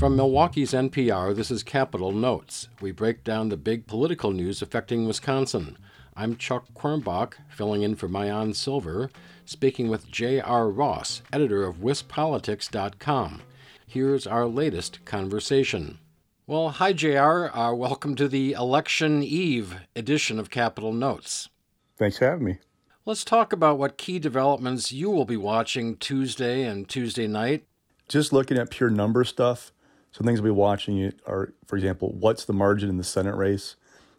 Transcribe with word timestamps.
From 0.00 0.16
Milwaukee's 0.16 0.72
NPR, 0.72 1.36
this 1.36 1.50
is 1.50 1.62
Capitol 1.62 2.10
Notes. 2.10 2.68
We 2.80 2.90
break 2.90 3.22
down 3.22 3.50
the 3.50 3.58
big 3.58 3.86
political 3.86 4.30
news 4.30 4.62
affecting 4.62 5.06
Wisconsin. 5.06 5.76
I'm 6.16 6.38
Chuck 6.38 6.64
Quirmbach, 6.74 7.34
filling 7.50 7.82
in 7.82 7.96
for 7.96 8.08
Maayan 8.08 8.56
Silver, 8.56 9.10
speaking 9.44 9.90
with 9.90 10.10
J.R. 10.10 10.70
Ross, 10.70 11.20
editor 11.34 11.64
of 11.64 11.80
WisPolitics.com. 11.80 13.42
Here's 13.86 14.26
our 14.26 14.46
latest 14.46 15.04
conversation. 15.04 15.98
Well, 16.46 16.70
hi, 16.70 16.94
JR. 16.94 17.54
Uh, 17.54 17.74
welcome 17.74 18.14
to 18.14 18.26
the 18.26 18.52
election 18.52 19.22
eve 19.22 19.82
edition 19.94 20.38
of 20.38 20.48
Capitol 20.48 20.94
Notes. 20.94 21.50
Thanks 21.98 22.16
for 22.16 22.24
having 22.24 22.46
me. 22.46 22.58
Let's 23.04 23.22
talk 23.22 23.52
about 23.52 23.76
what 23.76 23.98
key 23.98 24.18
developments 24.18 24.92
you 24.92 25.10
will 25.10 25.26
be 25.26 25.36
watching 25.36 25.98
Tuesday 25.98 26.62
and 26.62 26.88
Tuesday 26.88 27.26
night. 27.26 27.66
Just 28.08 28.32
looking 28.32 28.56
at 28.56 28.70
pure 28.70 28.88
number 28.88 29.24
stuff, 29.24 29.72
some 30.12 30.26
things 30.26 30.40
we'll 30.40 30.52
be 30.52 30.58
watching 30.58 31.12
are, 31.26 31.52
for 31.66 31.76
example, 31.76 32.12
what's 32.12 32.44
the 32.44 32.52
margin 32.52 32.88
in 32.88 32.96
the 32.96 33.04
Senate 33.04 33.36
race? 33.36 33.76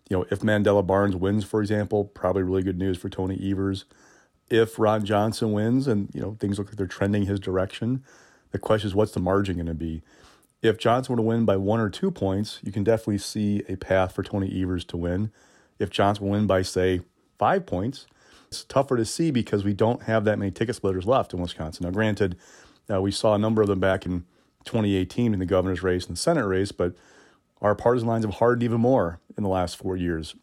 You 0.09 0.17
know, 0.17 0.25
if 0.29 0.39
Mandela 0.39 0.85
Barnes 0.85 1.15
wins, 1.15 1.43
for 1.43 1.61
example, 1.61 2.05
probably 2.05 2.43
really 2.43 2.63
good 2.63 2.77
news 2.77 2.97
for 2.97 3.09
Tony 3.09 3.39
Evers. 3.49 3.85
If 4.49 4.77
Ron 4.77 5.05
Johnson 5.05 5.53
wins 5.53 5.87
and, 5.87 6.09
you 6.13 6.21
know, 6.21 6.35
things 6.39 6.57
look 6.59 6.67
like 6.67 6.75
they're 6.75 6.87
trending 6.87 7.25
his 7.25 7.39
direction, 7.39 8.03
the 8.51 8.59
question 8.59 8.87
is 8.87 8.95
what's 8.95 9.13
the 9.13 9.21
margin 9.21 9.55
going 9.55 9.67
to 9.67 9.73
be? 9.73 10.01
if 10.61 10.77
Johnson 10.77 11.13
were 11.13 11.17
to 11.17 11.23
win 11.23 11.45
by 11.45 11.57
one 11.57 11.79
or 11.79 11.89
two 11.89 12.11
points, 12.11 12.59
you 12.63 12.71
can 12.71 12.83
definitely 12.83 13.17
see 13.17 13.63
a 13.67 13.75
path 13.75 14.13
for 14.13 14.23
Tony 14.23 14.61
Evers 14.61 14.85
to 14.85 14.97
win. 14.97 15.31
If 15.79 15.89
Johnson 15.89 16.29
win 16.29 16.45
by, 16.45 16.61
say, 16.61 17.01
five 17.39 17.65
points, 17.65 18.05
it's 18.47 18.63
tougher 18.63 18.97
to 18.97 19.05
see 19.05 19.31
because 19.31 19.63
we 19.63 19.73
don't 19.73 20.03
have 20.03 20.23
that 20.25 20.37
many 20.37 20.51
ticket 20.51 20.75
splitters 20.75 21.05
left 21.05 21.33
in 21.33 21.41
Wisconsin. 21.41 21.85
Now, 21.85 21.91
granted, 21.91 22.37
uh, 22.91 23.01
we 23.01 23.11
saw 23.11 23.33
a 23.33 23.39
number 23.39 23.61
of 23.61 23.67
them 23.69 23.79
back 23.79 24.05
in 24.05 24.25
2018 24.65 25.33
in 25.33 25.39
the 25.39 25.45
governor's 25.45 25.83
race 25.83 26.05
and 26.05 26.15
the 26.15 26.19
Senate 26.19 26.45
race, 26.45 26.71
but 26.71 26.93
our 27.61 27.75
partisan 27.75 28.07
lines 28.07 28.25
have 28.25 28.35
hardened 28.35 28.63
even 28.63 28.81
more 28.81 29.19
in 29.37 29.43
the 29.43 29.49
last 29.49 29.77
four 29.77 29.95
years. 29.95 30.35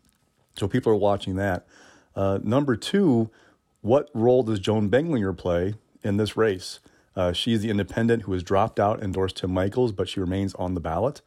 So 0.56 0.69
people 0.69 0.93
are 0.93 0.97
watching 0.97 1.37
that. 1.37 1.67
Uh, 2.15 2.39
number 2.43 2.77
two, 2.77 3.31
what 3.81 4.11
role 4.15 4.43
does 4.43 4.59
Joan 4.59 4.89
Beglinger 4.89 5.37
play 5.37 5.75
in 6.03 6.17
this 6.17 6.37
race? 6.37 6.81
Uh, 7.15 7.33
she's 7.33 7.62
the 7.62 7.70
independent 7.70 8.23
who 8.23 8.33
has 8.33 8.43
dropped 8.43 8.78
out, 8.78 9.03
endorsed 9.03 9.39
Tim 9.39 9.53
Michels, 9.53 9.93
but 9.93 10.09
she 10.09 10.21
remains 10.21 10.55
on 10.55 10.75
the 10.75 10.81
ballot. 10.81 11.21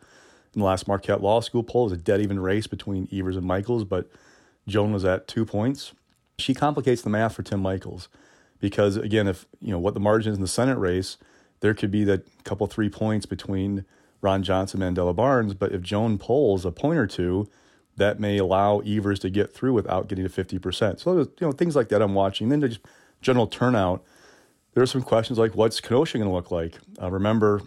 In 0.53 0.59
the 0.59 0.65
last 0.65 0.87
Marquette 0.87 1.21
Law 1.21 1.39
School 1.41 1.63
poll, 1.63 1.83
it 1.83 1.91
was 1.91 1.93
a 1.93 1.97
dead 1.97 2.21
even 2.21 2.39
race 2.39 2.67
between 2.67 3.07
Evers 3.11 3.37
and 3.37 3.45
Michels, 3.45 3.83
but 3.83 4.09
Joan 4.67 4.93
was 4.93 5.05
at 5.05 5.27
two 5.27 5.45
points. 5.45 5.93
She 6.39 6.53
complicates 6.53 7.01
the 7.01 7.09
math 7.09 7.35
for 7.35 7.43
Tim 7.43 7.61
Michels 7.61 8.09
because, 8.59 8.97
again, 8.97 9.27
if 9.27 9.45
you 9.61 9.71
know 9.71 9.79
what 9.79 9.93
the 9.93 9.99
margin 9.99 10.31
is 10.31 10.37
in 10.37 10.41
the 10.41 10.47
Senate 10.47 10.77
race, 10.77 11.17
there 11.61 11.73
could 11.73 11.91
be 11.91 12.03
that 12.03 12.27
couple 12.43 12.67
three 12.67 12.89
points 12.89 13.25
between 13.25 13.85
Ron 14.21 14.43
Johnson 14.43 14.81
and 14.81 14.95
Mandela 14.95 15.15
Barnes. 15.15 15.53
But 15.53 15.71
if 15.71 15.81
Joan 15.81 16.17
polls 16.17 16.65
a 16.65 16.71
point 16.71 16.99
or 16.99 17.07
two, 17.07 17.49
that 17.97 18.19
may 18.19 18.37
allow 18.37 18.79
Evers 18.79 19.19
to 19.19 19.29
get 19.29 19.53
through 19.53 19.73
without 19.73 20.07
getting 20.07 20.27
to 20.27 20.29
50%. 20.29 20.99
So, 20.99 21.19
you 21.19 21.27
know, 21.39 21.51
things 21.51 21.75
like 21.75 21.89
that 21.89 22.01
I'm 22.01 22.13
watching. 22.13 22.49
Then 22.49 22.61
just 22.61 22.79
general 23.21 23.47
turnout 23.47 24.03
there 24.73 24.83
are 24.83 24.87
some 24.87 25.01
questions 25.01 25.37
like 25.37 25.55
what's 25.55 25.79
Kenosha 25.81 26.17
going 26.17 26.29
to 26.29 26.33
look 26.33 26.51
like? 26.51 26.77
Uh, 27.01 27.11
remember, 27.11 27.61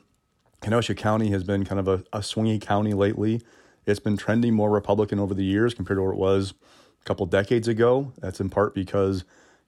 Kenosha 0.62 0.94
County 0.94 1.30
has 1.30 1.44
been 1.44 1.64
kind 1.64 1.78
of 1.78 1.88
a, 1.88 2.04
a 2.12 2.20
swingy 2.20 2.60
county 2.60 2.94
lately. 2.94 3.42
It's 3.86 4.00
been 4.00 4.16
trending 4.16 4.54
more 4.54 4.70
Republican 4.70 5.18
over 5.18 5.34
the 5.34 5.44
years 5.44 5.74
compared 5.74 5.98
to 5.98 6.02
where 6.02 6.12
it 6.12 6.18
was 6.18 6.54
a 7.00 7.04
couple 7.04 7.26
decades 7.26 7.68
ago. 7.68 8.12
That's 8.20 8.40
in 8.40 8.48
part 8.48 8.74
because 8.74 9.24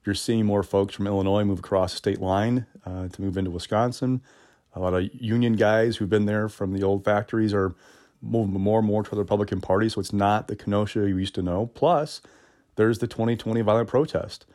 you're 0.07 0.15
seeing 0.15 0.45
more 0.45 0.63
folks 0.63 0.95
from 0.95 1.05
Illinois 1.05 1.43
move 1.43 1.59
across 1.59 1.91
the 1.91 1.97
state 1.97 2.21
line 2.21 2.65
uh, 2.85 3.09
to 3.09 3.21
move 3.21 3.37
into 3.37 3.51
Wisconsin. 3.51 4.21
A 4.73 4.79
lot 4.79 4.93
of 4.93 5.13
union 5.13 5.53
guys 5.53 5.97
who've 5.97 6.09
been 6.09 6.25
there 6.25 6.47
from 6.47 6.71
the 6.71 6.81
old 6.81 7.03
factories 7.03 7.53
are 7.53 7.75
moving 8.21 8.59
more 8.59 8.79
and 8.79 8.87
more 8.87 9.03
to 9.03 9.09
the 9.11 9.17
Republican 9.17 9.59
Party. 9.59 9.89
So 9.89 9.99
it's 9.99 10.13
not 10.13 10.47
the 10.47 10.55
Kenosha 10.55 10.99
you 10.99 11.17
used 11.17 11.35
to 11.35 11.41
know. 11.41 11.67
Plus, 11.75 12.21
there's 12.77 12.99
the 12.99 13.07
2020 13.07 13.59
violent 13.61 13.89
protest. 13.89 14.45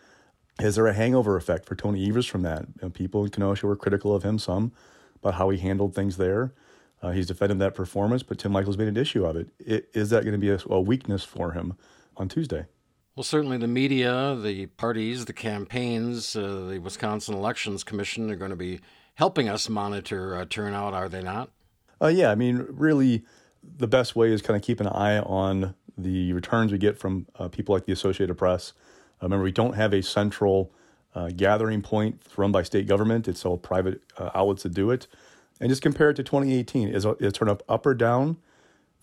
Is 0.59 0.77
there 0.77 0.87
a 0.87 0.95
hangover 0.95 1.37
effect 1.37 1.67
for 1.67 1.75
Tony 1.75 2.09
Evers 2.09 2.27
from 2.27 2.43
that? 2.43 2.63
You 2.63 2.85
know, 2.85 2.91
people 2.91 3.25
in 3.25 3.31
Kenosha 3.31 3.67
were 3.67 3.77
critical 3.77 4.15
of 4.15 4.23
him 4.23 4.39
some 4.39 4.73
about 5.17 5.35
how 5.35 5.51
he 5.51 5.59
handled 5.59 5.95
things 5.95 6.17
there. 6.17 6.55
Uh, 7.03 7.11
he's 7.11 7.27
defended 7.27 7.59
that 7.59 7.75
performance, 7.75 8.23
but 8.23 8.39
Tim 8.39 8.53
Michels 8.53 8.79
made 8.79 8.89
an 8.89 8.97
issue 8.97 9.27
of 9.27 9.37
it. 9.37 9.49
it 9.59 9.91
is 9.93 10.09
that 10.11 10.25
going 10.25 10.33
to 10.33 10.39
be 10.39 10.51
a, 10.51 10.59
a 10.71 10.81
weakness 10.81 11.25
for 11.25 11.53
him 11.53 11.77
on 12.17 12.29
Tuesday? 12.29 12.67
Well, 13.15 13.25
certainly 13.25 13.59
the 13.59 13.67
media, 13.67 14.35
the 14.35 14.67
parties, 14.67 15.27
the 15.27 15.35
campaigns, 15.35 16.35
uh, 16.35 16.67
the 16.71 16.79
Wisconsin 16.79 17.35
Elections 17.35 17.85
Commission 17.85 18.31
are 18.31 18.37
going 18.37 18.51
to 18.51 18.57
be 18.57 18.81
helping 19.15 19.51
us 19.51 19.69
monitor 19.69 20.35
uh, 20.35 20.47
turnout, 20.49 20.95
are 20.95 21.11
they 21.11 21.23
not? 21.23 21.51
Uh, 22.01 22.07
yeah, 22.07 22.31
I 22.31 22.35
mean, 22.35 22.67
really, 22.71 23.23
the 23.63 23.87
best 23.87 24.17
way 24.17 24.33
is 24.33 24.41
kind 24.41 24.57
of 24.57 24.63
keep 24.63 24.81
an 24.81 24.87
eye 24.87 25.19
on 25.19 25.75
the 25.99 26.33
returns 26.33 26.73
we 26.73 26.79
get 26.79 26.99
from 26.99 27.27
uh, 27.39 27.49
people 27.49 27.75
like 27.75 27.85
the 27.85 27.93
Associated 27.93 28.35
Press 28.37 28.73
uh, 29.23 29.27
remember, 29.27 29.45
we 29.45 29.53
don't 29.53 29.75
have 29.75 29.95
a 29.95 30.03
central 30.03 30.73
uh, 31.15 31.29
gathering 31.37 31.81
point 31.81 32.21
run 32.37 32.51
by 32.51 32.63
state 32.63 32.87
government. 32.87 33.29
It's 33.29 33.45
all 33.45 33.57
private 33.57 34.03
outlets 34.19 34.65
that 34.65 34.75
do 34.75 34.91
it. 34.91 35.07
And 35.61 35.69
just 35.69 35.83
compare 35.83 36.11
it 36.11 36.15
to 36.15 36.25
2018. 36.25 36.89
Is, 36.89 37.05
it 37.05 37.35
turn 37.35 37.49
up 37.49 37.63
up 37.69 37.87
or 37.87 37.95
down 37.95 38.39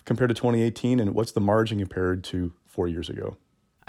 compared 0.03 0.29
to 0.29 0.33
2018? 0.33 0.99
And 0.99 1.15
what's 1.15 1.31
the 1.31 1.39
margin 1.39 1.79
compared 1.79 2.23
to 2.25 2.51
four 2.65 2.87
years 2.87 3.09
ago? 3.09 3.37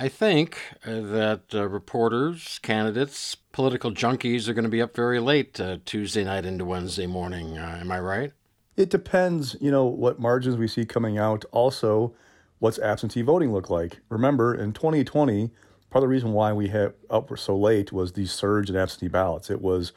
I 0.01 0.09
think 0.09 0.59
uh, 0.87 1.01
that 1.01 1.43
uh, 1.53 1.69
reporters, 1.69 2.59
candidates, 2.63 3.35
political 3.35 3.93
junkies 3.93 4.49
are 4.49 4.55
going 4.55 4.65
to 4.65 4.71
be 4.71 4.81
up 4.81 4.97
very 4.97 5.21
late 5.21 5.61
uh, 5.61 5.77
Tuesday 5.85 6.25
night 6.25 6.47
into 6.47 6.65
Wednesday 6.65 7.07
morning. 7.07 7.59
Uh, 7.59 7.81
am 7.83 7.93
I 7.93 8.01
right? 8.01 8.33
It 8.79 8.89
depends, 8.89 9.57
you 9.61 9.71
know, 9.71 9.85
what 9.85 10.19
margins 10.19 10.57
we 10.57 10.69
see 10.69 10.87
coming 10.87 11.19
out. 11.19 11.45
Also, 11.53 12.15
what's 12.61 12.79
absentee 12.79 13.21
voting 13.21 13.53
look 13.53 13.69
like? 13.69 13.99
Remember, 14.09 14.55
in 14.55 14.73
2020, 14.73 15.51
part 15.91 16.03
of 16.03 16.09
the 16.09 16.09
reason 16.09 16.33
why 16.33 16.55
we 16.55 16.69
had 16.69 16.95
up 17.11 17.31
so 17.39 17.55
late 17.55 17.93
was 17.93 18.13
the 18.13 18.25
surge 18.25 18.71
in 18.71 18.77
absentee 18.77 19.09
ballots. 19.09 19.51
It 19.51 19.61
was 19.61 19.93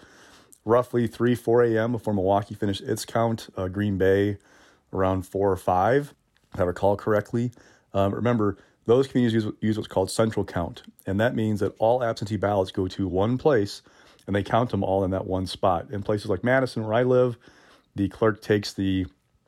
roughly 0.66 1.08
3, 1.08 1.34
4 1.34 1.64
a.m. 1.64 1.94
before 1.94 2.14
Milwaukee 2.14 2.56
finished 2.56 2.82
its 2.82 3.06
count. 3.06 3.48
Uh, 3.56 3.70
Green 3.70 3.98
Bay 3.98 4.38
around 4.92 5.26
4 5.26 5.50
or 5.50 5.56
5, 5.56 6.14
if 6.54 6.60
I 6.60 6.64
recall 6.64 6.98
correctly. 6.98 7.52
Um, 7.94 8.14
remember, 8.14 8.58
those 8.86 9.08
communities 9.08 9.44
use, 9.44 9.54
use 9.62 9.78
what's 9.78 9.88
called 9.88 10.12
central 10.12 10.46
count, 10.46 10.84
and 11.06 11.20
that 11.20 11.36
means 11.36 11.60
that 11.62 11.74
all 11.80 12.04
absentee 12.04 12.38
ballots 12.38 12.72
go 12.72 12.88
to 12.88 13.08
one 13.08 13.38
place 13.38 13.82
and 14.28 14.36
they 14.36 14.44
count 14.44 14.72
them 14.72 14.84
all 14.84 15.04
in 15.04 15.12
that 15.12 15.26
one 15.26 15.46
spot. 15.46 15.88
In 15.92 16.02
places 16.02 16.30
like 16.30 16.44
Madison, 16.44 16.84
where 16.84 16.94
I 16.94 17.04
live, 17.04 17.38
the 17.96 18.10
clerk 18.10 18.42
takes 18.42 18.74
the 18.74 19.06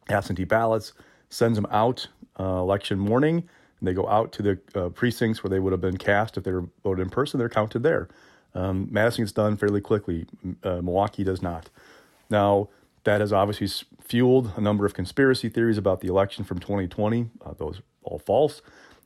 absentee 0.09 0.43
ballots, 0.43 0.93
sends 1.29 1.57
them 1.57 1.67
out 1.71 2.07
uh, 2.39 2.43
election 2.43 2.99
morning, 2.99 3.47
and 3.79 3.87
they 3.87 3.93
go 3.93 4.07
out 4.07 4.31
to 4.33 4.41
the 4.41 4.59
uh, 4.75 4.89
precincts 4.89 5.43
where 5.43 5.49
they 5.49 5.59
would 5.59 5.71
have 5.71 5.81
been 5.81 5.97
cast 5.97 6.37
if 6.37 6.43
they 6.43 6.51
were 6.51 6.65
voted 6.83 7.03
in 7.03 7.09
person. 7.09 7.37
They're 7.37 7.49
counted 7.49 7.83
there. 7.83 8.09
Um, 8.53 8.87
Madison 8.91 9.23
gets 9.23 9.33
done 9.33 9.57
fairly 9.57 9.81
quickly. 9.81 10.25
Uh, 10.63 10.81
Milwaukee 10.81 11.23
does 11.23 11.41
not. 11.41 11.69
Now, 12.29 12.69
that 13.03 13.21
has 13.21 13.31
obviously 13.31 13.67
fueled 14.01 14.51
a 14.55 14.61
number 14.61 14.85
of 14.85 14.93
conspiracy 14.93 15.49
theories 15.49 15.77
about 15.77 16.01
the 16.01 16.07
election 16.07 16.43
from 16.43 16.59
2020. 16.59 17.29
Uh, 17.45 17.53
those 17.57 17.79
are 17.79 17.83
all 18.03 18.19
false. 18.19 18.61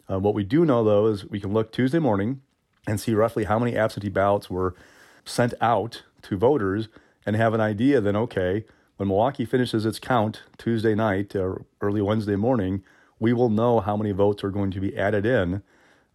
Uh, 0.09 0.20
what 0.20 0.34
we 0.34 0.44
do 0.44 0.66
know, 0.66 0.84
though, 0.84 1.08
is 1.08 1.25
we 1.25 1.40
can 1.40 1.53
look 1.53 1.72
Tuesday 1.72 2.00
morning 2.00 2.42
and 2.88 3.00
see 3.00 3.14
roughly 3.14 3.44
how 3.44 3.59
many 3.59 3.75
absentee 3.75 4.09
ballots 4.09 4.50
were 4.50 4.75
sent 5.24 5.53
out 5.62 6.03
to 6.24 6.38
voters 6.38 6.88
and 7.25 7.36
have 7.36 7.53
an 7.53 7.62
idea 7.62 8.02
then, 8.02 8.16
okay, 8.16 8.66
when 8.98 9.08
Milwaukee 9.08 9.46
finishes 9.46 9.86
its 9.86 10.00
count 10.00 10.42
Tuesday 10.58 10.96
night 10.96 11.36
or 11.36 11.66
early 11.80 12.02
Wednesday 12.02 12.36
morning, 12.36 12.84
we 13.19 13.34
will 13.34 13.50
know 13.50 13.80
how 13.80 13.96
many 13.96 14.12
votes 14.12 14.44
are 14.44 14.50
going 14.50 14.72
to 14.72 14.80
be 14.80 14.98
added 14.98 15.25
in 15.25 15.62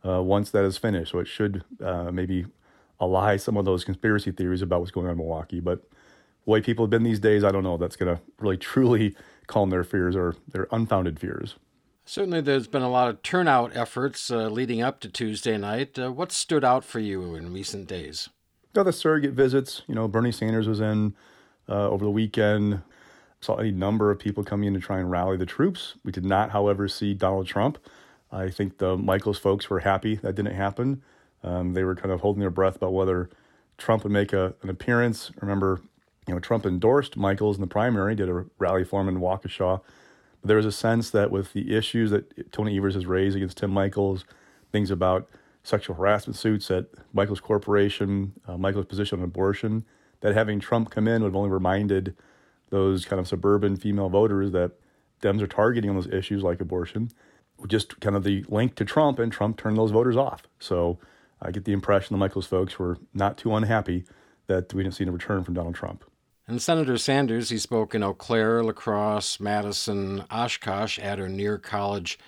uh, 0.06 0.22
once 0.22 0.50
that 0.50 0.64
is 0.64 0.76
finished. 0.76 1.12
So 1.12 1.18
it 1.18 1.28
should 1.28 1.64
uh, 1.82 2.10
maybe 2.10 2.46
allay 2.98 3.38
some 3.38 3.56
of 3.56 3.64
those 3.64 3.84
conspiracy 3.84 4.32
theories 4.32 4.62
about 4.62 4.80
what's 4.80 4.90
going 4.90 5.06
on 5.06 5.12
in 5.12 5.18
Milwaukee. 5.18 5.60
But 5.60 5.82
the 6.44 6.50
way 6.50 6.60
people 6.60 6.84
have 6.84 6.90
been 6.90 7.04
these 7.04 7.20
days, 7.20 7.44
I 7.44 7.52
don't 7.52 7.62
know 7.62 7.76
that's 7.76 7.96
going 7.96 8.14
to 8.14 8.22
really 8.38 8.56
truly 8.72 9.14
calm 9.46 9.70
their 9.70 9.84
fears 9.84 10.16
or 10.16 10.34
their 10.48 10.66
unfounded 10.70 11.20
fears. 11.20 11.56
Certainly, 12.04 12.42
there's 12.42 12.66
been 12.66 12.82
a 12.82 12.90
lot 12.90 13.08
of 13.08 13.22
turnout 13.22 13.74
efforts 13.76 14.30
uh, 14.30 14.48
leading 14.48 14.82
up 14.82 15.00
to 15.00 15.08
Tuesday 15.08 15.56
night. 15.56 15.98
Uh, 15.98 16.12
what 16.12 16.32
stood 16.32 16.64
out 16.64 16.84
for 16.84 17.00
you 17.00 17.34
in 17.34 17.52
recent 17.52 17.88
days? 17.88 18.28
the 18.72 18.92
surrogate 18.92 19.32
visits. 19.32 19.82
You 19.86 19.94
know, 19.94 20.08
Bernie 20.08 20.32
Sanders 20.32 20.66
was 20.66 20.80
in 20.80 21.14
uh, 21.68 21.88
over 21.88 22.04
the 22.04 22.10
weekend 22.10 22.82
saw 23.44 23.56
a 23.58 23.70
number 23.70 24.10
of 24.10 24.18
people 24.18 24.42
coming 24.42 24.66
in 24.66 24.74
to 24.74 24.80
try 24.80 24.98
and 24.98 25.10
rally 25.10 25.36
the 25.36 25.46
troops. 25.46 25.94
We 26.02 26.10
did 26.10 26.24
not, 26.24 26.50
however, 26.50 26.88
see 26.88 27.14
Donald 27.14 27.46
Trump. 27.46 27.78
I 28.32 28.48
think 28.50 28.78
the 28.78 28.96
Michels 28.96 29.38
folks 29.38 29.70
were 29.70 29.80
happy 29.80 30.16
that 30.16 30.34
didn't 30.34 30.54
happen. 30.54 31.02
Um, 31.42 31.74
they 31.74 31.84
were 31.84 31.94
kind 31.94 32.10
of 32.10 32.22
holding 32.22 32.40
their 32.40 32.50
breath 32.50 32.76
about 32.76 32.94
whether 32.94 33.28
Trump 33.76 34.02
would 34.02 34.12
make 34.12 34.32
a, 34.32 34.54
an 34.62 34.70
appearance. 34.70 35.30
Remember, 35.40 35.82
you 36.26 36.34
know, 36.34 36.40
Trump 36.40 36.64
endorsed 36.64 37.16
Michels 37.16 37.56
in 37.56 37.60
the 37.60 37.66
primary, 37.66 38.14
did 38.14 38.30
a 38.30 38.46
rally 38.58 38.82
for 38.82 39.02
him 39.02 39.08
in 39.08 39.20
Waukesha. 39.20 39.80
There 40.44 40.56
was 40.56 40.66
a 40.66 40.72
sense 40.72 41.10
that 41.10 41.30
with 41.30 41.54
the 41.54 41.74
issues 41.74 42.10
that 42.10 42.52
Tony 42.52 42.76
Evers 42.76 42.94
has 42.94 43.06
raised 43.06 43.34
against 43.34 43.56
Tim 43.56 43.72
Michels, 43.72 44.24
things 44.70 44.90
about 44.90 45.28
sexual 45.62 45.96
harassment 45.96 46.36
suits 46.36 46.70
at 46.70 46.86
Michels 47.14 47.40
Corporation, 47.40 48.34
uh, 48.46 48.58
Michels' 48.58 48.84
position 48.84 49.18
on 49.18 49.24
abortion, 49.24 49.84
that 50.20 50.34
having 50.34 50.60
Trump 50.60 50.90
come 50.90 51.08
in 51.08 51.22
would 51.22 51.28
have 51.28 51.36
only 51.36 51.50
reminded 51.50 52.14
those 52.68 53.06
kind 53.06 53.18
of 53.18 53.26
suburban 53.26 53.76
female 53.76 54.10
voters 54.10 54.52
that 54.52 54.72
Dems 55.22 55.40
are 55.40 55.46
targeting 55.46 55.88
on 55.88 55.96
those 55.96 56.08
issues 56.08 56.42
like 56.42 56.60
abortion, 56.60 57.10
just 57.66 57.98
kind 58.00 58.14
of 58.14 58.24
the 58.24 58.44
link 58.48 58.74
to 58.74 58.84
Trump, 58.84 59.18
and 59.18 59.32
Trump 59.32 59.56
turned 59.56 59.78
those 59.78 59.90
voters 59.90 60.16
off. 60.16 60.42
So 60.58 60.98
I 61.40 61.50
get 61.50 61.64
the 61.64 61.72
impression 61.72 62.18
the 62.18 62.22
Michels 62.22 62.46
folks 62.46 62.78
were 62.78 62.98
not 63.14 63.38
too 63.38 63.54
unhappy 63.54 64.04
that 64.46 64.74
we 64.74 64.82
didn't 64.82 64.94
see 64.94 65.04
a 65.04 65.10
return 65.10 65.42
from 65.44 65.54
Donald 65.54 65.74
Trump. 65.74 66.04
And 66.46 66.60
Senator 66.60 66.98
Sanders, 66.98 67.48
he 67.48 67.56
spoke 67.56 67.94
in 67.94 68.02
Eau 68.02 68.12
Claire, 68.12 68.62
La 68.62 68.72
Crosse, 68.72 69.40
Madison, 69.40 70.24
Oshkosh 70.30 70.98
at 70.98 71.18
or 71.18 71.28
near 71.28 71.56
college 71.56 72.18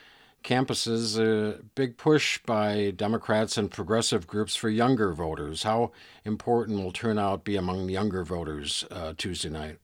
campuses. 0.42 1.18
A 1.18 1.62
big 1.74 1.98
push 1.98 2.38
by 2.46 2.92
Democrats 2.96 3.58
and 3.58 3.70
progressive 3.70 4.26
groups 4.26 4.56
for 4.56 4.70
younger 4.70 5.12
voters. 5.12 5.64
How 5.64 5.92
important 6.24 6.82
will 6.82 6.92
turnout 6.92 7.44
be 7.44 7.56
among 7.56 7.90
younger 7.90 8.24
voters 8.24 8.86
uh, 8.90 9.12
Tuesday 9.18 9.50
night? 9.50 9.80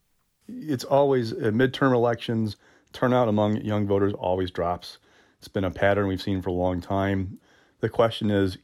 It's 0.49 0.85
always 0.85 1.33
uh, 1.33 1.51
midterm 1.53 1.93
elections. 1.93 2.57
Turnout 2.95 3.29
among 3.29 3.59
young 3.59 3.87
voters 3.87 4.15
always 4.15 4.51
drops. 4.51 4.97
It's 5.39 5.49
been 5.49 5.65
a 5.65 5.71
pattern 5.71 6.07
we've 6.07 6.23
seen 6.23 6.41
for 6.41 6.49
a 6.49 6.55
long 6.55 6.81
time. 6.81 7.39
The 7.81 7.91
question 7.91 8.31
is, 8.31 8.57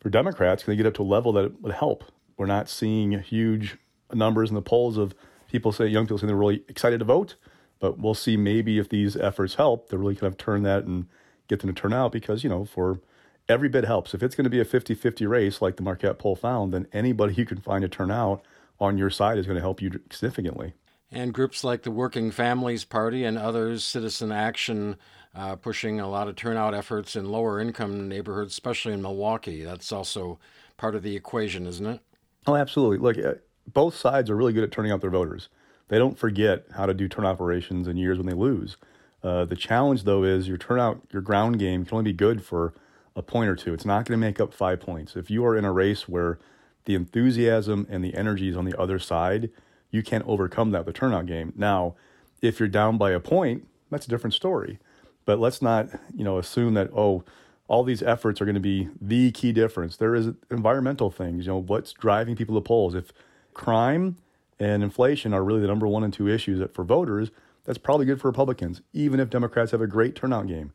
for 0.00 0.08
Democrats, 0.08 0.64
can 0.64 0.72
they 0.72 0.76
get 0.76 0.86
up 0.86 0.94
to 0.94 1.02
a 1.02 1.04
level 1.04 1.32
that 1.34 1.60
would 1.60 1.74
help? 1.74 2.04
We're 2.36 2.46
not 2.46 2.68
seeing 2.68 3.12
huge 3.20 3.76
numbers 4.14 4.48
in 4.48 4.54
the 4.54 4.62
polls 4.62 4.96
of 4.96 5.14
people 5.50 5.72
say 5.72 5.86
young 5.86 6.04
people 6.04 6.18
say 6.18 6.26
they're 6.26 6.36
really 6.36 6.64
excited 6.68 6.98
to 6.98 7.04
vote, 7.04 7.36
but 7.78 7.98
we'll 7.98 8.14
see 8.14 8.36
maybe 8.36 8.78
if 8.78 8.88
these 8.88 9.16
efforts 9.16 9.54
help 9.54 9.88
to 9.90 9.98
really 9.98 10.14
kind 10.14 10.32
of 10.32 10.38
turn 10.38 10.62
that 10.62 10.84
and 10.84 11.06
get 11.48 11.60
them 11.60 11.72
to 11.72 11.80
turn 11.80 11.92
out 11.92 12.12
because 12.12 12.42
you 12.42 12.50
know 12.50 12.64
for 12.64 13.00
every 13.48 13.68
bit 13.68 13.84
helps. 13.84 14.14
If 14.14 14.22
it's 14.22 14.34
going 14.34 14.44
to 14.44 14.50
be 14.50 14.60
a 14.60 14.64
50-50 14.64 15.28
race 15.28 15.60
like 15.60 15.76
the 15.76 15.82
Marquette 15.82 16.18
poll 16.18 16.36
found, 16.36 16.72
then 16.72 16.86
anybody 16.92 17.34
you 17.36 17.44
can 17.44 17.58
find 17.58 17.82
to 17.82 17.88
turn 17.88 18.10
out 18.10 18.42
on 18.80 18.98
your 18.98 19.10
side 19.10 19.38
is 19.38 19.46
going 19.46 19.56
to 19.56 19.62
help 19.62 19.80
you 19.80 20.00
significantly. 20.10 20.74
And 21.10 21.32
groups 21.32 21.62
like 21.62 21.82
the 21.82 21.92
Working 21.92 22.30
Families 22.30 22.84
Party 22.84 23.24
and 23.24 23.38
others, 23.38 23.84
Citizen 23.84 24.32
Action, 24.32 24.96
uh, 25.34 25.54
pushing 25.54 26.00
a 26.00 26.08
lot 26.08 26.28
of 26.28 26.34
turnout 26.34 26.74
efforts 26.74 27.14
in 27.14 27.30
lower 27.30 27.60
income 27.60 28.08
neighborhoods, 28.08 28.52
especially 28.52 28.92
in 28.92 29.02
Milwaukee. 29.02 29.62
That's 29.62 29.92
also 29.92 30.38
part 30.76 30.94
of 30.94 31.02
the 31.02 31.14
equation, 31.14 31.66
isn't 31.66 31.86
it? 31.86 32.00
Oh, 32.46 32.56
absolutely. 32.56 32.98
Look, 32.98 33.18
uh, 33.18 33.38
both 33.74 33.96
sides 33.96 34.30
are 34.30 34.36
really 34.36 34.52
good 34.52 34.64
at 34.64 34.72
turning 34.72 34.92
out 34.92 35.00
their 35.00 35.10
voters. 35.10 35.48
They 35.88 35.98
don't 35.98 36.18
forget 36.18 36.64
how 36.74 36.86
to 36.86 36.94
do 36.94 37.08
turn 37.08 37.26
operations 37.26 37.86
in 37.86 37.96
years 37.96 38.16
when 38.16 38.26
they 38.26 38.32
lose. 38.32 38.76
Uh, 39.22 39.44
the 39.44 39.56
challenge, 39.56 40.04
though, 40.04 40.22
is 40.22 40.48
your 40.48 40.56
turnout, 40.56 41.00
your 41.12 41.22
ground 41.22 41.58
game 41.58 41.84
can 41.84 41.98
only 41.98 42.12
be 42.12 42.16
good 42.16 42.44
for 42.44 42.74
a 43.16 43.22
point 43.22 43.48
or 43.48 43.56
two. 43.56 43.72
It's 43.72 43.84
not 43.84 44.06
going 44.06 44.18
to 44.18 44.26
make 44.26 44.40
up 44.40 44.52
five 44.52 44.80
points. 44.80 45.16
If 45.16 45.30
you 45.30 45.44
are 45.44 45.56
in 45.56 45.64
a 45.64 45.72
race 45.72 46.08
where 46.08 46.38
the 46.84 46.94
enthusiasm 46.94 47.86
and 47.88 48.04
the 48.04 48.14
energy 48.14 48.48
is 48.48 48.56
on 48.56 48.64
the 48.64 48.78
other 48.78 48.98
side, 48.98 49.50
you 49.90 50.02
can't 50.02 50.26
overcome 50.26 50.70
that 50.72 50.84
with 50.84 50.94
the 50.94 50.98
turnout 50.98 51.26
game. 51.26 51.52
Now, 51.56 51.94
if 52.42 52.58
you're 52.58 52.68
down 52.68 52.98
by 52.98 53.12
a 53.12 53.20
point, 53.20 53.66
that's 53.90 54.06
a 54.06 54.10
different 54.10 54.34
story. 54.34 54.78
But 55.24 55.38
let's 55.38 55.62
not, 55.62 55.88
you 56.14 56.24
know, 56.24 56.38
assume 56.38 56.74
that 56.74 56.90
oh, 56.94 57.24
all 57.68 57.84
these 57.84 58.02
efforts 58.02 58.40
are 58.40 58.44
going 58.44 58.56
to 58.56 58.60
be 58.60 58.88
the 59.00 59.30
key 59.30 59.52
difference. 59.52 59.96
There 59.96 60.14
is 60.14 60.30
environmental 60.50 61.10
things, 61.10 61.46
you 61.46 61.52
know, 61.52 61.62
what's 61.62 61.92
driving 61.92 62.36
people 62.36 62.54
to 62.56 62.60
polls. 62.60 62.94
If 62.94 63.12
crime 63.54 64.18
and 64.58 64.82
inflation 64.82 65.32
are 65.32 65.42
really 65.42 65.60
the 65.60 65.66
number 65.66 65.86
one 65.86 66.04
and 66.04 66.12
two 66.12 66.28
issues 66.28 66.58
that 66.58 66.74
for 66.74 66.84
voters, 66.84 67.30
that's 67.64 67.78
probably 67.78 68.06
good 68.06 68.20
for 68.20 68.28
Republicans, 68.28 68.82
even 68.92 69.20
if 69.20 69.30
Democrats 69.30 69.72
have 69.72 69.80
a 69.80 69.86
great 69.86 70.14
turnout 70.14 70.46
game. 70.46 70.72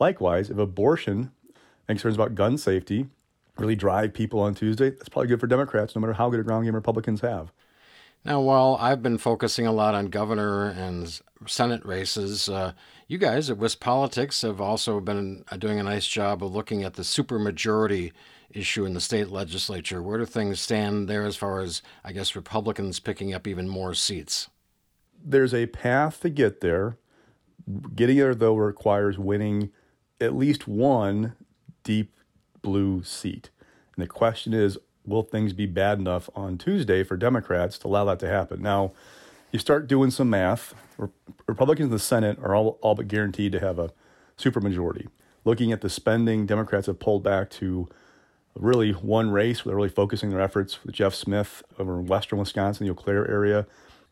Likewise, 0.00 0.50
if 0.50 0.58
abortion 0.58 1.30
and 1.88 1.98
concerns 1.98 2.16
about 2.16 2.34
gun 2.34 2.58
safety 2.58 3.06
really 3.58 3.76
drive 3.76 4.12
people 4.12 4.40
on 4.40 4.54
Tuesday, 4.54 4.90
that's 4.90 5.08
probably 5.08 5.28
good 5.28 5.40
for 5.40 5.46
Democrats, 5.46 5.94
no 5.94 6.00
matter 6.00 6.14
how 6.14 6.30
good 6.30 6.40
a 6.40 6.42
ground 6.42 6.64
game 6.64 6.74
Republicans 6.74 7.20
have. 7.20 7.52
Now, 8.24 8.40
while 8.40 8.76
I've 8.80 9.02
been 9.02 9.18
focusing 9.18 9.66
a 9.66 9.72
lot 9.72 9.94
on 9.94 10.06
governor 10.06 10.68
and 10.68 11.20
Senate 11.46 11.84
races, 11.84 12.48
uh, 12.48 12.72
you 13.08 13.18
guys 13.18 13.50
at 13.50 13.58
WisPolitics 13.58 14.42
have 14.42 14.60
also 14.60 15.00
been 15.00 15.44
uh, 15.50 15.56
doing 15.56 15.80
a 15.80 15.82
nice 15.82 16.06
job 16.06 16.42
of 16.42 16.54
looking 16.54 16.84
at 16.84 16.94
the 16.94 17.02
supermajority 17.02 18.12
issue 18.50 18.84
in 18.84 18.94
the 18.94 19.00
state 19.00 19.28
legislature. 19.28 20.02
Where 20.02 20.18
do 20.18 20.24
things 20.24 20.60
stand 20.60 21.08
there 21.08 21.24
as 21.24 21.34
far 21.34 21.60
as, 21.60 21.82
I 22.04 22.12
guess, 22.12 22.36
Republicans 22.36 23.00
picking 23.00 23.34
up 23.34 23.48
even 23.48 23.68
more 23.68 23.92
seats? 23.92 24.48
There's 25.24 25.54
a 25.54 25.66
path 25.66 26.20
to 26.20 26.30
get 26.30 26.60
there. 26.60 26.98
Getting 27.94 28.18
there, 28.18 28.34
though, 28.34 28.56
requires 28.56 29.18
winning 29.18 29.70
at 30.20 30.36
least 30.36 30.68
one 30.68 31.34
deep 31.82 32.14
blue 32.60 33.02
seat. 33.02 33.50
And 33.96 34.04
the 34.04 34.08
question 34.08 34.54
is 34.54 34.78
will 35.06 35.22
things 35.22 35.52
be 35.52 35.66
bad 35.66 35.98
enough 35.98 36.30
on 36.34 36.58
Tuesday 36.58 37.02
for 37.02 37.16
Democrats 37.16 37.78
to 37.78 37.88
allow 37.88 38.04
that 38.04 38.18
to 38.20 38.28
happen? 38.28 38.62
Now, 38.62 38.92
you 39.50 39.58
start 39.58 39.86
doing 39.86 40.10
some 40.10 40.30
math. 40.30 40.74
Republicans 41.46 41.86
in 41.86 41.90
the 41.90 41.98
Senate 41.98 42.38
are 42.42 42.54
all, 42.54 42.78
all 42.80 42.94
but 42.94 43.08
guaranteed 43.08 43.52
to 43.52 43.60
have 43.60 43.78
a 43.78 43.90
supermajority. 44.38 45.08
Looking 45.44 45.72
at 45.72 45.80
the 45.80 45.90
spending, 45.90 46.46
Democrats 46.46 46.86
have 46.86 47.00
pulled 47.00 47.22
back 47.22 47.50
to 47.50 47.88
really 48.54 48.92
one 48.92 49.30
race. 49.30 49.64
Where 49.64 49.70
they're 49.70 49.76
really 49.76 49.88
focusing 49.88 50.30
their 50.30 50.40
efforts 50.40 50.84
with 50.84 50.94
Jeff 50.94 51.14
Smith 51.14 51.62
over 51.78 51.98
in 51.98 52.06
western 52.06 52.38
Wisconsin, 52.38 52.86
the 52.86 52.92
Eau 52.92 52.94
Claire 52.94 53.28
area. 53.30 53.66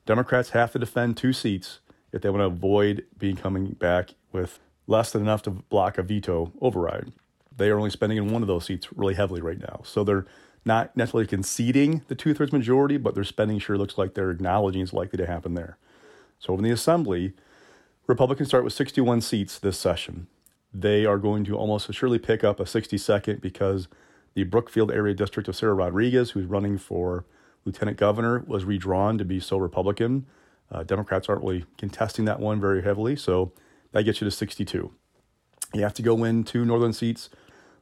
Democrats 0.07 0.51
have 0.51 0.73
to 0.73 0.79
defend 0.79 1.17
two 1.17 1.33
seats 1.33 1.81
if 2.13 2.23
they 2.23 2.31
want 2.31 2.41
to 2.41 2.47
avoid 2.47 3.05
being 3.17 3.37
coming 3.37 3.73
back 3.73 4.15
with 4.33 4.59
less 4.87 5.13
than 5.13 5.23
enough 5.23 5.43
to 5.43 5.51
block 5.51 5.99
a 5.99 6.03
veto 6.03 6.53
override. 6.61 7.13
They 7.57 7.71
are 7.71 7.79
only 7.79 7.91
spending 7.91 8.19
in 8.19 8.31
one 8.31 8.43
of 8.43 8.49
those 8.49 8.65
seats 8.65 8.89
really 8.95 9.15
heavily 9.15 9.41
right 9.41 9.61
now. 9.61 9.83
So 9.85 10.03
they're 10.03 10.27
not 10.65 10.97
necessarily 10.97 11.27
conceding 11.27 12.03
the 12.09 12.15
two 12.15 12.35
thirds 12.35 12.53
majority, 12.53 12.97
but 12.97 13.15
their 13.15 13.25
spending 13.25 13.59
sure 13.59 13.79
looks 13.79 13.97
like 13.97 14.15
they're 14.15 14.31
acknowledging 14.31 14.83
it's 14.83 14.93
likely 14.93 15.17
to 15.17 15.27
happen 15.27 15.55
there. 15.55 15.79
So 16.39 16.55
in 16.55 16.62
the 16.62 16.71
Assembly, 16.71 17.33
Republicans 18.07 18.49
start 18.49 18.65
with 18.65 18.73
61 18.73 19.21
seats 19.21 19.59
this 19.59 19.79
session. 19.79 20.27
They 20.73 21.05
are 21.05 21.19
going 21.19 21.45
to 21.45 21.57
almost 21.57 21.93
surely 21.93 22.19
pick 22.19 22.45
up 22.45 22.61
a 22.61 22.65
62nd 22.65 23.41
because 23.41 23.89
the 24.35 24.45
Brookfield 24.45 24.93
area 24.93 25.15
district 25.15 25.49
of 25.49 25.57
Sarah 25.57 25.75
Rodriguez, 25.75 26.31
who's 26.31 26.47
running 26.47 26.79
for 26.79 27.25
lieutenant 27.65 27.97
governor, 27.97 28.45
was 28.47 28.65
redrawn 28.65 29.19
to 29.19 29.25
be 29.25 29.41
so 29.41 29.56
Republican. 29.59 30.27
Uh, 30.71 30.83
Democrats 30.85 31.29
aren't 31.29 31.43
really 31.43 31.65
contesting 31.79 32.25
that 32.27 32.39
one 32.39 32.61
very 32.61 32.83
heavily, 32.83 33.17
so 33.17 33.53
that 33.93 34.05
gets 34.05 34.21
you 34.21 34.25
to 34.25 34.31
62. 34.31 34.93
You 35.75 35.83
have 35.83 35.95
to 35.95 36.03
go 36.03 36.25
in 36.25 36.45
two 36.45 36.65
northern 36.65 36.93
seats. 36.93 37.29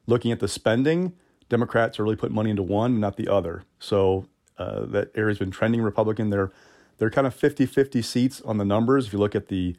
Looking 0.06 0.32
at 0.32 0.40
the 0.40 0.48
spending, 0.48 1.12
Democrats 1.48 1.98
are 1.98 2.04
really 2.04 2.16
putting 2.16 2.34
money 2.34 2.50
into 2.50 2.62
one, 2.62 3.00
not 3.00 3.16
the 3.16 3.28
other. 3.28 3.64
So 3.78 4.26
uh, 4.58 4.86
that 4.86 5.10
area's 5.14 5.38
been 5.38 5.50
trending 5.50 5.82
Republican. 5.82 6.30
They're 6.30 6.52
they're 6.98 7.10
kind 7.10 7.28
of 7.28 7.36
50-50 7.36 8.04
seats 8.04 8.40
on 8.40 8.58
the 8.58 8.64
numbers. 8.64 9.06
If 9.06 9.12
you 9.12 9.20
look 9.20 9.36
at 9.36 9.46
the 9.46 9.76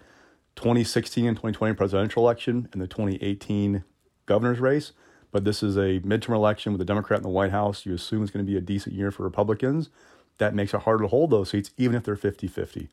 2016 0.55 1.25
and 1.25 1.35
2020 1.35 1.75
presidential 1.75 2.23
election 2.23 2.69
and 2.71 2.81
the 2.81 2.87
2018 2.87 3.83
governor's 4.25 4.61
race, 4.61 4.93
but 5.31 5.43
this 5.43 5.61
is 5.61 5.75
a 5.75 5.99
midterm 5.99 6.33
election 6.33 6.71
with 6.71 6.79
a 6.79 6.85
Democrat 6.85 7.19
in 7.19 7.23
the 7.23 7.29
White 7.29 7.51
House. 7.51 7.85
You 7.85 7.93
assume 7.93 8.23
it's 8.23 8.31
going 8.31 8.45
to 8.45 8.49
be 8.49 8.57
a 8.57 8.61
decent 8.61 8.95
year 8.95 9.11
for 9.11 9.23
Republicans. 9.23 9.89
That 10.37 10.55
makes 10.55 10.73
it 10.73 10.81
harder 10.81 11.03
to 11.03 11.07
hold 11.09 11.31
those 11.31 11.49
seats, 11.49 11.71
even 11.77 11.95
if 11.97 12.03
they're 12.03 12.15
50-50. 12.15 12.87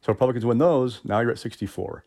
So 0.00 0.12
Republicans 0.12 0.46
win 0.46 0.58
those. 0.58 1.00
Now 1.04 1.20
you're 1.20 1.30
at 1.30 1.38
64. 1.38 2.04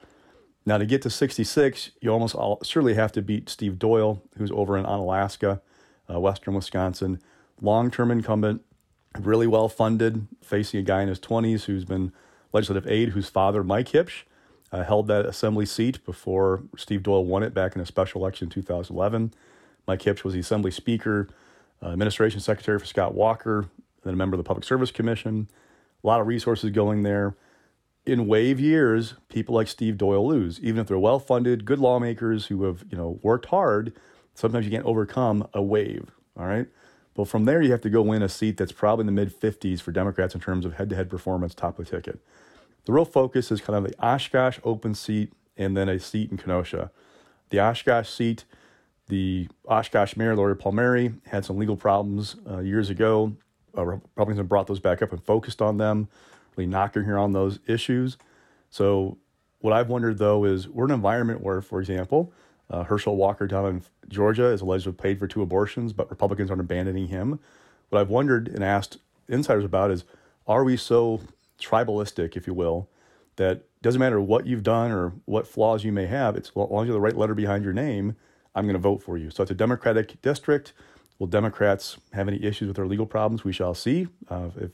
Now 0.66 0.80
to 0.80 0.86
get 0.86 1.04
to 1.04 1.12
66, 1.12 1.92
you 2.02 2.10
almost 2.10 2.34
all, 2.34 2.60
surely 2.64 2.96
have 2.96 3.12
to 3.12 3.22
beat 3.22 3.50
Steve 3.50 3.78
Doyle, 3.78 4.24
who's 4.38 4.52
over 4.52 4.78
in 4.78 4.86
Onalaska 4.86 5.62
uh, 6.14 6.20
Western 6.20 6.54
Wisconsin. 6.54 7.20
Long 7.62 7.92
term 7.92 8.12
incumbent, 8.12 8.64
really 9.20 9.48
well 9.48 9.70
funded, 9.70 10.28
facing 10.42 10.80
a 10.80 10.84
guy 10.84 11.02
in 11.02 11.08
his 11.08 11.20
20s 11.20 11.66
who's 11.66 11.86
been 11.86 12.12
legislative 12.54 12.90
aide, 12.90 13.10
whose 13.10 13.30
father, 13.30 13.64
Mike 13.64 13.90
Huebsch, 13.90 14.24
uh, 14.72 14.84
held 14.84 15.08
that 15.08 15.26
assembly 15.26 15.66
seat 15.66 16.04
before 16.06 16.64
Steve 16.78 17.04
Doyle 17.04 17.26
won 17.26 17.44
it 17.44 17.54
back 17.54 17.76
in 17.76 17.82
a 17.82 17.86
special 17.86 18.22
election 18.22 18.48
in 18.48 18.52
2011. 18.52 19.34
Mike 19.88 20.02
Huebsch 20.02 20.24
was 20.24 20.34
the 20.34 20.40
assembly 20.40 20.72
speaker, 20.72 21.28
uh, 21.84 21.88
administration 21.88 22.40
secretary 22.40 22.80
for 22.80 22.86
Scott 22.86 23.14
Walker, 23.14 23.68
then 24.04 24.14
a 24.14 24.18
member 24.18 24.36
of 24.36 24.40
the 24.40 24.48
Public 24.48 24.64
Service 24.64 24.92
Commission. 24.92 25.48
A 26.04 26.08
lot 26.08 26.22
of 26.22 26.28
resources 26.28 26.72
going 26.72 27.04
there. 27.04 27.36
In 28.06 28.26
wave 28.26 28.60
years, 28.60 29.14
people 29.30 29.54
like 29.54 29.68
Steve 29.68 29.98
Doyle 29.98 30.28
lose, 30.28 30.60
even 30.62 30.82
if 30.82 30.88
they're 30.88 30.98
well 30.98 31.20
funded, 31.20 31.66
good 31.66 31.78
lawmakers 31.78 32.48
who 32.48 32.64
have 32.64 32.84
you 32.90 32.98
know 32.98 33.20
worked 33.22 33.48
hard 33.48 33.94
Sometimes 34.34 34.66
you 34.66 34.72
can't 34.72 34.86
overcome 34.86 35.48
a 35.54 35.62
wave, 35.62 36.12
all 36.38 36.46
right? 36.46 36.68
But 37.14 37.28
from 37.28 37.46
there, 37.46 37.62
you 37.62 37.72
have 37.72 37.82
to 37.82 37.90
go 37.90 38.02
win 38.02 38.22
a 38.22 38.30
seat 38.30 38.58
that's 38.58 38.72
probably 38.72 39.04
in 39.04 39.06
the 39.08 39.12
mid 39.12 39.38
50s 39.38 39.82
for 39.82 39.92
Democrats 39.92 40.34
in 40.34 40.42
terms 40.42 40.66
of 40.66 40.74
head 40.76 40.90
to 40.90 40.96
head 40.96 41.10
performance, 41.10 41.54
top 41.54 41.78
of 41.78 41.86
the 41.86 41.92
ticket. 41.92 42.20
The 42.86 42.94
real 42.94 43.06
focus 43.06 43.52
is 43.52 43.62
kind 43.62 43.78
of 43.78 43.92
the 43.92 44.04
Oshkosh 44.04 44.60
open 44.64 44.96
seat 44.96 45.34
and 45.58 45.76
then 45.76 45.90
a 45.90 46.00
seat 46.00 46.32
in 46.32 46.38
Kenosha. 46.38 46.92
The 47.50 47.60
Oshkosh 47.60 48.10
seat, 48.10 48.46
the 49.08 49.50
Oshkosh 49.66 50.16
mayor, 50.16 50.36
Lori 50.36 50.56
Palmeri, 50.56 51.20
had 51.28 51.46
some 51.46 51.58
legal 51.58 51.76
problems 51.76 52.38
uh, 52.50 52.60
years 52.60 52.90
ago. 52.90 53.36
Uh, 53.78 53.86
Republicans 53.86 54.48
brought 54.48 54.68
those 54.68 54.80
back 54.80 55.02
up 55.02 55.12
and 55.12 55.24
focused 55.24 55.62
on 55.62 55.78
them, 55.78 56.08
really 56.56 56.68
knocking 56.68 57.04
her 57.04 57.20
on 57.20 57.34
those 57.34 57.60
issues. 57.68 58.18
So, 58.70 59.18
what 59.60 59.74
I've 59.74 59.90
wondered 59.90 60.18
though 60.18 60.46
is 60.46 60.68
we're 60.68 60.86
in 60.86 60.92
an 60.92 60.96
environment 60.96 61.42
where, 61.42 61.62
for 61.62 61.80
example, 61.80 62.34
uh, 62.72 62.84
Herschel 62.84 63.18
Walker 63.18 63.46
down 63.46 63.66
in 63.66 63.84
Georgia 64.08 64.46
is 64.46 64.62
alleged 64.62 64.86
to 64.86 64.90
have 64.90 64.98
paid 64.98 65.20
for 65.20 65.28
two 65.28 65.42
abortions, 65.42 65.94
but 65.94 66.10
Republicans 66.10 66.50
aren't 66.50 66.62
abandoning 66.62 67.08
him. 67.08 67.40
What 67.90 68.00
I've 68.00 68.10
wondered 68.10 68.48
and 68.48 68.64
asked 68.64 68.98
insiders 69.28 69.66
about 69.66 69.92
is 69.92 70.06
are 70.48 70.64
we 70.64 70.78
so 70.78 71.22
tribalistic, 71.60 72.36
if 72.36 72.48
you 72.48 72.54
will, 72.54 72.90
that 73.36 73.64
doesn't 73.82 74.00
matter 74.00 74.20
what 74.20 74.48
you've 74.48 74.64
done 74.64 74.92
or 74.92 75.14
what 75.26 75.48
flaws 75.48 75.84
you 75.84 75.92
may 75.92 76.06
have, 76.06 76.36
it's 76.36 76.50
as 76.50 76.56
long 76.56 76.84
as 76.84 76.88
you 76.88 76.94
have 76.94 77.02
the 77.02 77.02
right 77.02 77.18
letter 77.18 77.36
behind 77.36 77.64
your 77.64 77.74
name, 77.74 78.16
I'm 78.56 78.66
going 78.66 78.74
to 78.74 78.80
vote 78.80 79.02
for 79.02 79.18
you. 79.18 79.30
So 79.30 79.44
it's 79.44 79.52
a 79.52 79.56
Democratic 79.56 80.22
district. 80.22 80.74
Will 81.20 81.28
Democrats 81.28 81.98
have 82.14 82.28
any 82.28 82.44
issues 82.44 82.68
with 82.68 82.76
their 82.76 82.88
legal 82.88 83.06
problems? 83.06 83.44
We 83.44 83.54
shall 83.54 83.74
see. 83.74 84.08
Uh, 84.30 84.50
if 84.58 84.72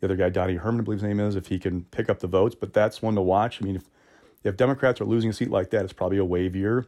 the 0.00 0.06
other 0.06 0.16
guy, 0.16 0.28
Donnie 0.28 0.56
Herman, 0.56 0.80
I 0.80 0.84
believe 0.84 1.00
his 1.00 1.08
name 1.08 1.20
is, 1.20 1.34
if 1.34 1.48
he 1.48 1.58
can 1.58 1.84
pick 1.84 2.08
up 2.08 2.20
the 2.20 2.26
votes, 2.26 2.54
but 2.54 2.72
that's 2.72 3.02
one 3.02 3.14
to 3.16 3.22
watch. 3.22 3.60
I 3.60 3.64
mean, 3.64 3.76
if, 3.76 3.84
if 4.44 4.56
Democrats 4.56 5.00
are 5.00 5.04
losing 5.04 5.30
a 5.30 5.32
seat 5.32 5.50
like 5.50 5.70
that, 5.70 5.84
it's 5.84 5.92
probably 5.92 6.18
a 6.18 6.24
wave 6.24 6.54
year. 6.54 6.86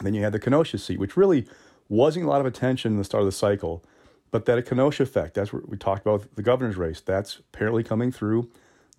Then 0.00 0.14
you 0.14 0.22
had 0.22 0.32
the 0.32 0.40
Kenosha 0.40 0.78
seat, 0.78 0.98
which 0.98 1.16
really 1.16 1.46
wasn't 1.88 2.24
a 2.24 2.28
lot 2.28 2.40
of 2.40 2.46
attention 2.46 2.92
in 2.92 2.98
the 2.98 3.04
start 3.04 3.22
of 3.22 3.26
the 3.26 3.32
cycle, 3.32 3.84
but 4.30 4.46
that 4.46 4.64
Kenosha 4.66 5.04
effect, 5.04 5.34
that's 5.34 5.52
what 5.52 5.68
we 5.68 5.76
talked 5.76 6.04
about 6.04 6.34
the 6.34 6.42
governor's 6.42 6.76
race, 6.76 7.00
that's 7.00 7.38
apparently 7.38 7.84
coming 7.84 8.10
through. 8.10 8.50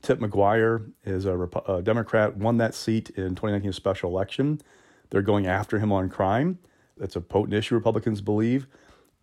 Tip 0.02 0.20
McGuire 0.20 0.92
is 1.04 1.26
a, 1.26 1.38
a 1.68 1.82
Democrat, 1.82 2.38
won 2.38 2.58
that 2.58 2.76
seat 2.76 3.10
in 3.12 3.30
2019 3.30 3.74
special 3.74 4.10
election. 4.10 4.62
They're 5.10 5.22
going 5.22 5.48
after 5.48 5.80
him 5.80 5.92
on 5.92 6.10
crime. 6.10 6.60
That's 6.98 7.16
a 7.16 7.22
potent 7.22 7.54
issue, 7.54 7.76
Republicans 7.76 8.22
believe. 8.22 8.68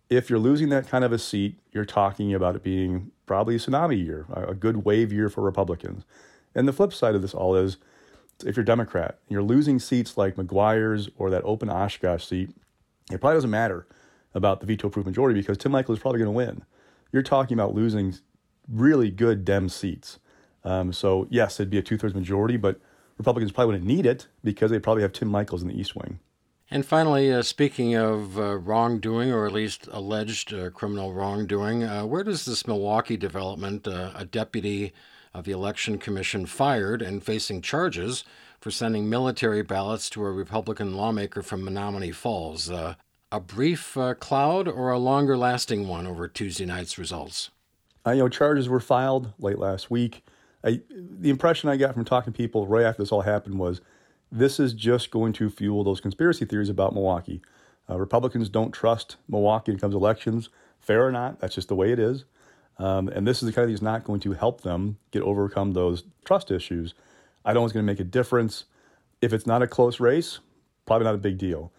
If 0.09 0.29
you're 0.29 0.39
losing 0.39 0.69
that 0.69 0.87
kind 0.87 1.03
of 1.03 1.11
a 1.11 1.17
seat, 1.17 1.59
you're 1.71 1.85
talking 1.85 2.33
about 2.33 2.55
it 2.55 2.63
being 2.63 3.11
probably 3.25 3.55
a 3.55 3.59
tsunami 3.59 4.03
year, 4.03 4.25
a 4.31 4.53
good 4.53 4.85
wave 4.85 5.11
year 5.11 5.29
for 5.29 5.41
Republicans. 5.41 6.03
And 6.53 6.67
the 6.67 6.73
flip 6.73 6.93
side 6.93 7.15
of 7.15 7.21
this 7.21 7.33
all 7.33 7.55
is 7.55 7.77
if 8.43 8.55
you're 8.55 8.63
Democrat, 8.63 9.19
and 9.27 9.31
you're 9.31 9.43
losing 9.43 9.79
seats 9.79 10.17
like 10.17 10.35
McGuire's 10.35 11.09
or 11.17 11.29
that 11.29 11.43
open 11.43 11.69
Oshkosh 11.69 12.25
seat, 12.25 12.49
it 13.11 13.19
probably 13.19 13.37
doesn't 13.37 13.49
matter 13.49 13.87
about 14.33 14.59
the 14.59 14.65
veto 14.65 14.89
proof 14.89 15.05
majority 15.05 15.39
because 15.39 15.57
Tim 15.57 15.71
Michel 15.71 15.93
is 15.93 15.99
probably 15.99 16.19
going 16.19 16.27
to 16.27 16.31
win. 16.31 16.63
You're 17.11 17.23
talking 17.23 17.55
about 17.57 17.75
losing 17.75 18.15
really 18.67 19.11
good 19.11 19.45
Dem 19.45 19.69
seats. 19.69 20.19
Um, 20.63 20.93
so, 20.93 21.27
yes, 21.29 21.59
it'd 21.59 21.69
be 21.69 21.77
a 21.77 21.81
two 21.81 21.97
thirds 21.97 22.15
majority, 22.15 22.57
but 22.57 22.79
Republicans 23.17 23.51
probably 23.51 23.73
wouldn't 23.73 23.87
need 23.87 24.05
it 24.05 24.27
because 24.43 24.71
they 24.71 24.79
probably 24.79 25.03
have 25.03 25.13
Tim 25.13 25.29
Michels 25.29 25.61
in 25.61 25.67
the 25.67 25.79
East 25.79 25.95
Wing. 25.95 26.19
And 26.71 26.85
finally, 26.85 27.31
uh, 27.31 27.43
speaking 27.43 27.95
of 27.95 28.39
uh, 28.39 28.57
wrongdoing, 28.57 29.31
or 29.31 29.45
at 29.45 29.51
least 29.51 29.87
alleged 29.91 30.53
uh, 30.53 30.71
criminal 30.71 31.13
wrongdoing, 31.13 31.83
uh, 31.83 32.05
where 32.05 32.23
does 32.23 32.45
this 32.45 32.65
Milwaukee 32.65 33.17
development, 33.17 33.87
uh, 33.87 34.11
a 34.15 34.25
deputy 34.25 34.93
of 35.33 35.45
the 35.45 35.51
Election 35.51 35.97
Commission 35.97 36.45
fired 36.45 37.01
and 37.01 37.23
facing 37.23 37.61
charges 37.61 38.23
for 38.59 38.71
sending 38.71 39.09
military 39.09 39.61
ballots 39.61 40.09
to 40.11 40.23
a 40.23 40.31
Republican 40.31 40.95
lawmaker 40.95 41.41
from 41.41 41.63
Menomonee 41.63 42.13
Falls, 42.13 42.69
uh, 42.69 42.95
a 43.31 43.39
brief 43.39 43.97
cloud 44.19 44.67
or 44.67 44.91
a 44.91 44.99
longer 44.99 45.35
lasting 45.35 45.87
one 45.87 46.07
over 46.07 46.27
Tuesday 46.27 46.65
night's 46.65 46.97
results? 46.97 47.49
you 48.07 48.15
know, 48.15 48.29
charges 48.29 48.67
were 48.67 48.79
filed 48.79 49.31
late 49.39 49.57
last 49.57 49.89
week. 49.89 50.23
I, 50.63 50.81
the 50.89 51.29
impression 51.29 51.69
I 51.69 51.77
got 51.77 51.93
from 51.93 52.05
talking 52.05 52.33
to 52.33 52.37
people 52.37 52.67
right 52.67 52.85
after 52.85 53.01
this 53.01 53.11
all 53.11 53.21
happened 53.21 53.59
was 53.59 53.81
this 54.31 54.59
is 54.59 54.73
just 54.73 55.11
going 55.11 55.33
to 55.33 55.49
fuel 55.49 55.83
those 55.83 56.01
conspiracy 56.01 56.45
theories 56.45 56.69
about 56.69 56.93
Milwaukee. 56.93 57.41
Uh, 57.89 57.97
Republicans 57.97 58.49
don't 58.49 58.71
trust 58.71 59.17
Milwaukee 59.27 59.71
when 59.71 59.77
it 59.77 59.81
comes 59.81 59.93
to 59.93 59.97
elections, 59.97 60.49
fair 60.79 61.05
or 61.05 61.11
not. 61.11 61.39
That's 61.39 61.55
just 61.55 61.67
the 61.67 61.75
way 61.75 61.91
it 61.91 61.99
is. 61.99 62.25
Um, 62.77 63.07
and 63.09 63.27
this 63.27 63.43
is 63.43 63.47
the 63.47 63.53
kind 63.53 63.63
of 63.63 63.67
thing 63.67 63.75
that's 63.75 63.81
not 63.83 64.03
going 64.03 64.19
to 64.21 64.33
help 64.33 64.61
them 64.61 64.97
get 65.11 65.21
overcome 65.21 65.73
those 65.73 66.03
trust 66.25 66.51
issues. 66.51 66.93
I 67.45 67.53
don't 67.53 67.61
know 67.61 67.65
it's 67.65 67.73
going 67.73 67.85
to 67.85 67.91
make 67.91 67.99
a 67.99 68.05
difference. 68.05 68.65
If 69.21 69.33
it's 69.33 69.45
not 69.45 69.61
a 69.61 69.67
close 69.67 69.99
race, 69.99 70.39
probably 70.85 71.05
not 71.05 71.15
a 71.15 71.19
big 71.19 71.37
deal. 71.37 71.71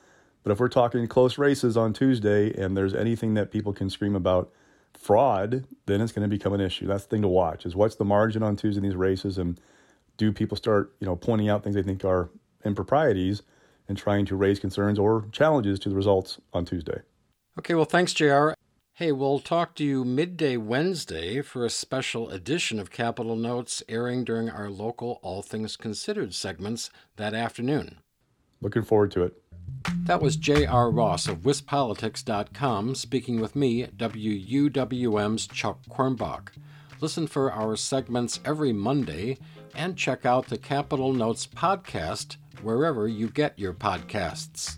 But 0.43 0.53
if 0.53 0.61
we're 0.61 0.69
talking 0.69 1.07
close 1.07 1.39
races 1.39 1.77
on 1.77 1.93
Tuesday 1.93 2.53
and 2.55 2.77
there's 2.77 2.95
anything 2.95 3.35
that 3.35 3.51
people 3.51 3.73
can 3.73 3.89
scream 3.91 4.15
about 4.15 4.53
fraud, 4.93 5.67
then 5.87 6.01
it's 6.01 6.13
going 6.13 6.29
to 6.29 6.29
become 6.29 6.53
an 6.53 6.61
issue. 6.61 6.87
That's 6.87 7.05
the 7.05 7.11
thing 7.11 7.23
to 7.23 7.29
watch 7.29 7.67
is 7.67 7.75
what's 7.75 7.97
the 7.97 8.05
margin 8.05 8.43
on 8.43 8.57
Tuesday 8.57 8.79
in 8.79 8.85
these 8.85 8.97
races 8.97 9.39
and 9.39 9.59
do 10.17 10.33
people 10.33 10.57
start, 10.57 10.95
you 11.01 11.07
know, 11.07 11.17
pointing 11.17 11.49
out 11.49 11.65
things 11.65 11.75
they 11.75 11.83
think 11.83 12.05
are 12.05 12.31
improprieties 12.65 13.43
and 13.89 13.99
trying 13.99 14.27
to 14.27 14.37
raise 14.37 14.59
concerns 14.59 14.99
or 14.99 15.27
challenges 15.33 15.79
to 15.81 15.89
the 15.89 15.97
results 15.97 16.41
on 16.53 16.65
Tuesday. 16.65 17.01
Okay, 17.59 17.75
well, 17.75 17.85
thanks, 17.85 18.13
JR. 18.13 18.51
Hey, 18.97 19.11
we'll 19.11 19.41
talk 19.41 19.75
to 19.75 19.85
you 19.85 20.05
midday 20.05 20.57
Wednesday 20.57 21.43
for 21.43 21.65
a 21.65 21.69
special 21.69 22.31
edition 22.31 22.79
of 22.79 22.93
Capitol 22.93 23.35
Notes 23.35 23.83
airing 23.89 24.23
during 24.23 24.49
our 24.49 24.71
local 24.71 25.19
All 25.21 25.43
Things 25.43 25.77
Considered 25.77 26.33
segments 26.33 26.91
that 27.17 27.35
afternoon. 27.35 27.99
Looking 28.61 28.85
forward 28.85 29.11
to 29.11 29.25
it. 29.25 29.43
That 30.05 30.23
was 30.23 30.37
J.R. 30.37 30.93
Ross 30.93 31.27
of 31.27 31.39
WisPolitics.com 31.39 32.95
speaking 32.95 33.41
with 33.41 33.57
me, 33.57 33.89
WUWM's 33.97 35.49
Chuck 35.49 35.81
Quirmbach. 35.91 36.51
Listen 37.01 37.27
for 37.27 37.51
our 37.51 37.75
segments 37.75 38.39
every 38.45 38.73
Monday 38.73 39.39
and 39.75 39.97
check 39.97 40.25
out 40.25 40.47
the 40.47 40.57
Capitol 40.57 41.13
Notes 41.13 41.49
podcast 41.49 42.37
wherever 42.63 43.09
you 43.09 43.27
get 43.29 43.59
your 43.59 43.75
podcasts. 43.75 44.77